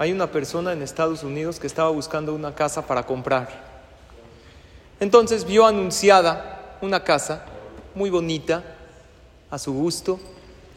hay 0.00 0.12
una 0.12 0.32
persona 0.32 0.72
en 0.72 0.80
Estados 0.80 1.24
Unidos 1.24 1.60
que 1.60 1.66
estaba 1.66 1.90
buscando 1.90 2.34
una 2.34 2.54
casa 2.54 2.86
para 2.86 3.02
comprar. 3.02 3.50
Entonces 4.98 5.44
vio 5.44 5.66
anunciada 5.66 6.78
una 6.80 7.04
casa 7.04 7.44
muy 7.94 8.08
bonita, 8.08 8.64
a 9.50 9.58
su 9.58 9.74
gusto, 9.74 10.18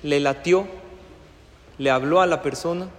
le 0.01 0.19
latió, 0.19 0.67
le 1.77 1.89
habló 1.89 2.19
a 2.19 2.27
la 2.27 2.41
persona 2.41 2.89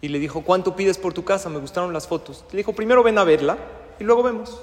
y 0.00 0.08
le 0.08 0.18
dijo, 0.20 0.40
¿cuánto 0.40 0.74
pides 0.74 0.96
por 0.96 1.12
tu 1.12 1.22
casa? 1.22 1.50
Me 1.50 1.58
gustaron 1.58 1.92
las 1.92 2.08
fotos. 2.08 2.46
Le 2.50 2.56
dijo, 2.56 2.72
primero 2.72 3.02
ven 3.02 3.18
a 3.18 3.24
verla 3.24 3.58
y 3.98 4.04
luego 4.04 4.22
vemos. 4.22 4.62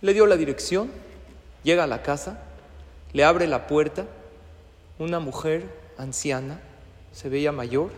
Le 0.00 0.14
dio 0.14 0.24
la 0.24 0.38
dirección, 0.38 0.90
llega 1.62 1.84
a 1.84 1.86
la 1.86 2.00
casa, 2.00 2.42
le 3.12 3.22
abre 3.24 3.46
la 3.46 3.66
puerta, 3.66 4.06
una 4.98 5.20
mujer 5.20 5.66
anciana, 5.98 6.58
se 7.12 7.28
veía 7.28 7.52
mayor, 7.52 7.90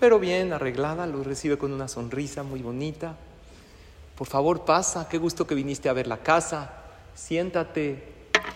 pero 0.00 0.18
bien 0.18 0.54
arreglada, 0.54 1.06
lo 1.06 1.22
recibe 1.22 1.58
con 1.58 1.74
una 1.74 1.86
sonrisa 1.86 2.42
muy 2.42 2.62
bonita. 2.62 3.16
Por 4.16 4.26
favor, 4.26 4.64
pasa, 4.64 5.06
qué 5.10 5.18
gusto 5.18 5.46
que 5.46 5.54
viniste 5.54 5.90
a 5.90 5.92
ver 5.92 6.06
la 6.06 6.16
casa, 6.16 6.72
siéntate, 7.14 8.02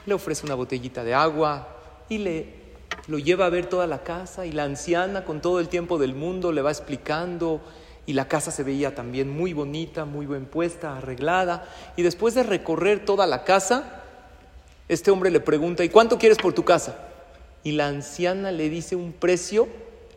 le 0.06 0.14
ofrece 0.14 0.46
una 0.46 0.54
botellita 0.54 1.04
de 1.04 1.12
agua 1.12 1.68
y 2.08 2.18
le 2.18 2.64
lo 3.08 3.18
lleva 3.18 3.44
a 3.44 3.50
ver 3.50 3.66
toda 3.66 3.86
la 3.86 4.02
casa 4.02 4.46
y 4.46 4.52
la 4.52 4.64
anciana 4.64 5.26
con 5.26 5.42
todo 5.42 5.60
el 5.60 5.68
tiempo 5.68 5.98
del 5.98 6.14
mundo 6.14 6.52
le 6.52 6.62
va 6.62 6.70
explicando 6.70 7.60
y 8.06 8.14
la 8.14 8.26
casa 8.26 8.50
se 8.50 8.62
veía 8.62 8.94
también 8.94 9.28
muy 9.28 9.52
bonita, 9.52 10.06
muy 10.06 10.24
bien 10.24 10.46
puesta, 10.46 10.96
arreglada 10.96 11.68
y 11.94 12.02
después 12.02 12.34
de 12.34 12.44
recorrer 12.44 13.04
toda 13.04 13.26
la 13.26 13.44
casa, 13.44 14.02
este 14.88 15.10
hombre 15.10 15.30
le 15.30 15.40
pregunta, 15.40 15.84
¿y 15.84 15.90
cuánto 15.90 16.16
quieres 16.16 16.38
por 16.38 16.54
tu 16.54 16.64
casa? 16.64 16.96
Y 17.62 17.72
la 17.72 17.88
anciana 17.88 18.50
le 18.50 18.70
dice 18.70 18.96
un 18.96 19.12
precio 19.12 19.68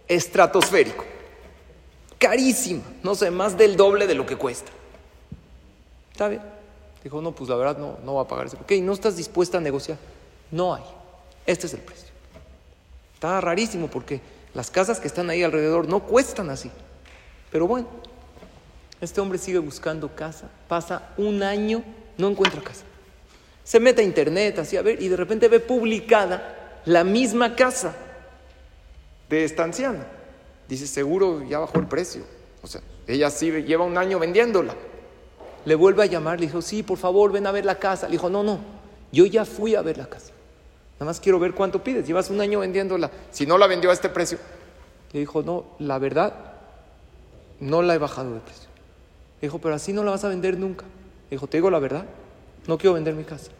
estratosférico 0.08 1.17
carísima, 2.18 2.84
no 3.04 3.16
sé, 3.16 3.32
más 3.32 3.58
del 3.58 3.76
doble 3.76 4.08
de 4.08 4.16
lo 4.16 4.26
que 4.26 4.36
cuesta. 4.36 4.72
¿Está 6.12 6.28
bien? 6.28 6.42
Dijo, 7.04 7.22
no, 7.22 7.32
pues 7.32 7.50
la 7.50 7.56
verdad 7.56 7.78
no, 7.78 7.98
no 8.04 8.16
va 8.16 8.24
a 8.24 8.28
pagar 8.28 8.48
eso. 8.48 8.58
Ok, 8.62 8.72
¿no 8.82 8.94
estás 8.94 9.16
dispuesta 9.16 9.60
a 9.60 9.62
negociar? 9.62 9.98
No 10.52 10.74
hay. 10.74 10.84
Este 11.46 11.68
es 11.68 11.74
el 11.74 11.80
precio. 11.80 12.08
Está 13.14 13.40
rarísimo 13.42 13.88
porque 13.88 14.20
las 14.54 14.70
casas 14.70 15.00
que 15.00 15.08
están 15.08 15.30
ahí 15.30 15.44
alrededor 15.44 15.88
no 15.88 16.02
cuestan 16.02 16.50
así. 16.50 16.72
Pero 17.52 17.68
bueno, 17.68 17.88
este 19.00 19.22
hombre 19.22 19.38
sigue 19.38 19.60
buscando 19.60 20.14
casa, 20.16 20.50
pasa 20.68 21.10
un 21.18 21.44
año, 21.44 21.84
no 22.18 22.30
encuentra 22.30 22.62
casa. 22.62 22.84
Se 23.64 23.80
mete 23.80 24.02
a 24.02 24.06
internet, 24.06 24.60
así 24.60 24.78
a 24.78 24.82
ver, 24.82 25.02
y 25.02 25.08
de 25.08 25.16
repente 25.16 25.48
ve 25.48 25.60
publicada 25.60 26.82
la 26.86 27.04
misma 27.04 27.56
casa 27.56 27.96
de 29.30 29.44
esta 29.44 29.64
anciana. 29.64 30.06
Dice, 30.68 30.88
seguro 30.88 31.44
ya 31.44 31.60
bajó 31.60 31.80
el 31.80 31.88
precio. 31.88 32.24
O 32.62 32.68
sea, 32.68 32.82
ella 33.08 33.30
sí 33.30 33.52
lleva 33.64 33.86
un 33.86 33.98
año 33.98 34.20
vendiéndola. 34.20 34.76
Le 35.66 35.76
vuelve 35.76 36.04
a 36.04 36.06
llamar, 36.06 36.40
le 36.40 36.48
dijo, 36.48 36.62
sí, 36.62 36.84
por 36.84 36.98
favor, 36.98 37.32
ven 37.32 37.48
a 37.48 37.52
ver 37.52 37.66
la 37.66 37.80
casa. 37.80 38.08
Le 38.08 38.14
dijo, 38.14 38.30
no, 38.30 38.44
no, 38.44 38.60
yo 39.12 39.26
ya 39.26 39.46
fui 39.46 39.76
a 39.76 39.82
ver 39.82 39.98
la 39.98 40.08
casa. 40.08 40.32
Nada 40.96 41.06
más 41.06 41.20
quiero 41.20 41.40
ver 41.40 41.54
cuánto 41.54 41.84
pides. 41.84 42.08
Llevas 42.08 42.30
un 42.30 42.42
año 42.42 42.60
vendiéndola. 42.60 43.12
Si 43.32 43.46
no 43.46 43.58
la 43.58 43.68
vendió 43.68 43.90
a 43.90 43.94
este 43.94 44.10
precio. 44.10 44.40
Le 45.14 45.20
dijo, 45.20 45.44
no, 45.44 45.66
la 45.80 46.00
verdad, 46.00 46.54
no 47.60 47.82
la 47.82 47.96
he 47.96 47.98
bajado 47.98 48.34
de 48.34 48.40
precio. 48.40 48.68
Le 49.42 49.48
dijo, 49.48 49.60
pero 49.60 49.76
así 49.76 49.94
no 49.94 50.04
la 50.04 50.12
vas 50.12 50.24
a 50.24 50.30
vender 50.30 50.58
nunca. 50.58 50.86
Le 51.30 51.36
dijo, 51.36 51.48
te 51.48 51.58
digo 51.58 51.70
la 51.70 51.80
verdad, 51.80 52.06
no 52.68 52.78
quiero 52.78 52.94
vender 52.96 53.14
mi 53.14 53.24
casa. 53.24 53.52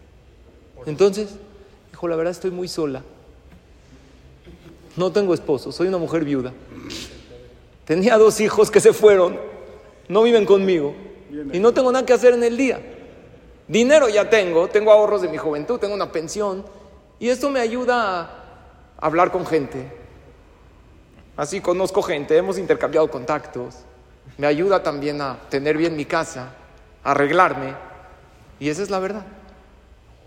Entonces, 0.86 1.36
dijo, 1.92 2.08
la 2.08 2.16
verdad 2.16 2.32
estoy 2.32 2.52
muy 2.52 2.68
sola. 2.68 3.04
No 4.96 5.12
tengo 5.12 5.34
esposo, 5.34 5.72
soy 5.72 5.88
una 5.88 5.98
mujer 5.98 6.26
viuda. 6.26 6.54
Tenía 7.88 8.18
dos 8.18 8.42
hijos 8.42 8.70
que 8.70 8.82
se 8.82 8.92
fueron, 8.92 9.40
no 10.10 10.24
viven 10.24 10.46
conmigo 10.46 10.94
y 11.54 11.58
no 11.58 11.74
tengo 11.74 11.90
nada 11.90 12.06
que 12.06 12.12
hacer 12.12 12.34
en 12.34 12.44
el 12.44 12.58
día. 12.58 12.82
Dinero 13.66 14.10
ya 14.10 14.30
tengo, 14.30 14.68
tengo 14.68 14.92
ahorros 14.92 15.22
de 15.22 15.30
mi 15.30 15.38
juventud, 15.38 15.80
tengo 15.80 15.94
una 15.94 16.12
pensión 16.12 16.66
y 17.18 17.30
esto 17.30 17.50
me 17.50 17.62
ayuda 17.62 18.20
a 18.20 18.30
hablar 19.00 19.32
con 19.32 19.46
gente. 19.46 19.90
Así 21.38 21.62
conozco 21.62 22.02
gente, 22.02 22.36
hemos 22.36 22.58
intercambiado 22.58 23.10
contactos. 23.10 23.76
Me 24.38 24.48
ayuda 24.48 24.84
también 24.84 25.22
a 25.22 25.38
tener 25.50 25.78
bien 25.78 25.96
mi 25.96 26.04
casa, 26.04 26.50
a 27.06 27.12
arreglarme. 27.12 27.74
Y 28.60 28.68
esa 28.68 28.84
es 28.84 28.90
la 28.90 29.00
verdad. 29.00 29.24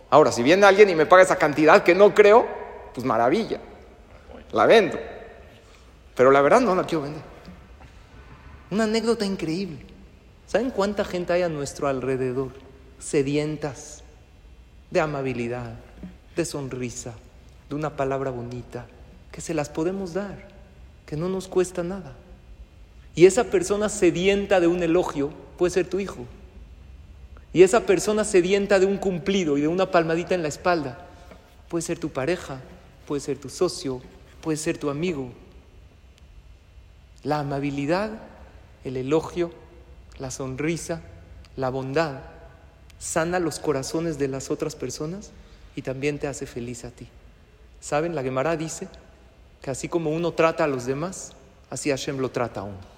Ahora, 0.09 0.33
si 0.33 0.43
viene 0.43 0.65
alguien 0.65 0.89
y 0.89 0.95
me 0.95 1.05
paga 1.05 1.25
esa 1.25 1.37
cantidad 1.37 1.83
que 1.83 1.95
no 1.95 2.15
creo, 2.15 2.47
pues 2.95 3.05
maravilla. 3.05 3.61
La 4.53 4.65
vendo. 4.65 4.99
Pero 6.15 6.31
la 6.31 6.41
verdad 6.41 6.61
no 6.61 6.75
la 6.75 6.85
quiero 6.85 7.03
vender. 7.03 7.30
Una 8.71 8.85
anécdota 8.85 9.27
increíble. 9.27 9.79
¿Saben 10.47 10.71
cuánta 10.71 11.05
gente 11.05 11.33
hay 11.33 11.43
a 11.43 11.49
nuestro 11.49 11.89
alrededor? 11.89 12.53
Sedientas 12.99 14.03
de 14.91 15.01
amabilidad, 15.01 15.75
de 16.37 16.45
sonrisa, 16.45 17.15
de 17.69 17.75
una 17.75 17.97
palabra 17.97 18.31
bonita, 18.31 18.87
que 19.33 19.41
se 19.41 19.55
las 19.55 19.69
podemos 19.69 20.15
dar, 20.15 20.49
que 21.07 21.17
no 21.17 21.29
nos 21.29 21.49
cuesta 21.49 21.83
nada. 21.83 22.15
Y 23.15 23.27
esa 23.27 23.45
persona 23.45 23.89
sedienta 23.89 24.61
de 24.61 24.67
un 24.67 24.83
elogio 24.83 25.31
puede 25.59 25.73
ser 25.73 25.89
tu 25.89 26.01
hijo. 26.01 26.27
Y 27.53 27.63
esa 27.63 27.81
persona 27.81 28.25
sedienta 28.25 28.79
de 28.79 28.87
un 28.87 28.97
cumplido 28.97 29.59
y 29.59 29.63
de 29.63 29.69
una 29.69 29.91
palmadita 29.91 30.35
en 30.35 30.43
la 30.43 30.49
espalda 30.49 31.07
puede 31.69 31.83
ser 31.83 31.99
tu 31.99 32.11
pareja, 32.11 32.61
puede 33.07 33.21
ser 33.21 33.39
tu 33.39 33.49
socio, 33.49 34.01
puede 34.41 34.57
ser 34.57 34.79
tu 34.79 34.91
amigo. 34.91 35.31
La 37.23 37.41
amabilidad 37.41 38.11
el 38.85 38.97
elogio, 38.97 39.51
la 40.19 40.31
sonrisa, 40.31 41.03
la 41.57 41.71
bondad, 41.71 42.21
sana 42.99 43.39
los 43.39 43.59
corazones 43.59 44.19
de 44.19 44.29
las 44.29 44.51
otras 44.51 44.77
personas 44.77 45.31
y 45.77 45.83
también 45.83 46.19
te 46.19 46.27
hace 46.27 46.47
feliz 46.47 46.85
a 46.85 46.91
ti. 46.91 47.09
¿Saben? 47.81 48.15
La 48.15 48.23
Gemara 48.23 48.57
dice 48.57 48.89
que 49.63 49.71
así 49.71 49.89
como 49.89 50.11
uno 50.11 50.33
trata 50.33 50.65
a 50.65 50.69
los 50.69 50.87
demás, 50.87 51.33
así 51.71 51.91
Hashem 51.91 52.19
lo 52.19 52.31
trata 52.31 52.61
a 52.61 52.65
uno. 52.65 52.91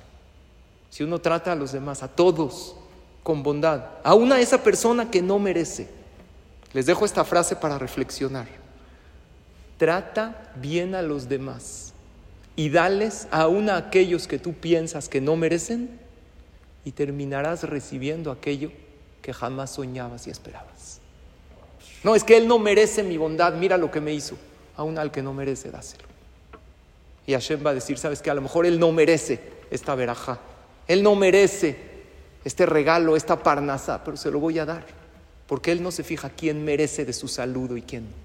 Si 0.91 1.03
uno 1.03 1.21
trata 1.21 1.53
a 1.53 1.56
los 1.56 1.72
demás, 1.72 2.03
a 2.03 2.09
todos, 2.09 2.76
con 3.22 3.42
bondad, 3.42 3.84
aún 4.03 4.32
a 4.32 4.41
esa 4.41 4.62
persona 4.62 5.10
que 5.10 5.22
no 5.22 5.38
merece, 5.38 5.88
les 6.72 6.87
dejo 6.87 7.04
esta 7.04 7.25
frase 7.25 7.56
para 7.56 7.78
reflexionar. 7.78 8.47
Trata 9.78 10.53
bien 10.56 10.94
a 10.94 11.03
los 11.03 11.28
demás 11.28 11.91
y 12.57 12.69
dales 12.69 13.29
aún 13.31 13.71
a 13.71 13.77
aquellos 13.77 14.27
que 14.27 14.39
tú 14.39 14.53
piensas 14.53 15.09
que 15.09 15.21
no 15.21 15.37
merecen 15.37 15.99
y 16.85 16.93
terminarás 16.93 17.65
recibiendo 17.65 18.31
aquello 18.31 18.71
que 19.23 19.33
jamás 19.33 19.71
soñabas 19.71 20.27
y 20.27 20.31
esperabas. 20.31 21.01
No, 22.03 22.15
es 22.15 22.25
que 22.25 22.37
Él 22.37 22.49
no 22.49 22.59
merece 22.59 23.03
mi 23.03 23.17
bondad, 23.17 23.55
mira 23.55 23.79
lo 23.79 23.91
que 23.91 24.01
me 24.01 24.13
hizo. 24.13 24.37
Aún 24.77 24.99
al 24.99 25.11
que 25.11 25.23
no 25.23 25.33
merece, 25.33 25.71
dáselo. 25.71 26.05
Y 27.27 27.33
Hashem 27.33 27.65
va 27.65 27.71
a 27.71 27.75
decir, 27.75 27.99
¿sabes 27.99 28.21
que 28.21 28.31
A 28.31 28.35
lo 28.35 28.43
mejor 28.43 28.67
Él 28.67 28.81
no 28.81 28.91
merece 28.91 29.41
esta 29.71 29.95
veraja. 29.95 30.41
Él 30.89 31.03
no 31.03 31.15
merece 31.15 31.77
este 32.45 32.67
regalo, 32.67 33.15
esta 33.15 33.43
parnasa, 33.43 34.03
pero 34.03 34.17
se 34.17 34.31
lo 34.31 34.41
voy 34.41 34.59
a 34.59 34.65
dar. 34.65 34.84
Porque 35.47 35.71
Él 35.71 35.83
no 35.83 35.93
se 35.93 36.03
fija 36.03 36.31
quién 36.31 36.65
merece 36.65 37.05
de 37.05 37.13
su 37.13 37.29
saludo 37.29 37.77
y 37.77 37.83
quién 37.83 38.05
no. 38.05 38.23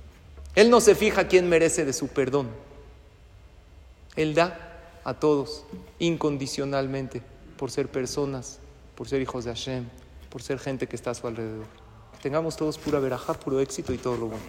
Él 0.56 0.72
no 0.72 0.82
se 0.82 0.96
fija 0.96 1.28
quién 1.28 1.48
merece 1.48 1.86
de 1.86 1.94
su 1.94 2.08
perdón. 2.08 2.50
Él 4.18 4.36
da 4.36 5.00
a 5.06 5.14
todos 5.14 5.64
incondicionalmente 6.00 7.22
por 7.58 7.72
ser 7.72 7.88
personas, 7.88 8.60
por 8.96 9.08
ser 9.08 9.22
hijos 9.22 9.46
de 9.46 9.52
Hashem, 9.52 9.86
por 10.30 10.42
ser 10.42 10.60
gente 10.60 10.88
que 10.88 10.98
está 10.98 11.12
a 11.12 11.14
su 11.14 11.28
alrededor. 11.28 11.66
Tengamos 12.22 12.58
todos 12.58 12.78
pura 12.78 13.00
verajá, 13.00 13.34
puro 13.36 13.60
éxito 13.60 13.94
y 13.94 13.98
todo 13.98 14.18
lo 14.18 14.28
bueno. 14.28 14.44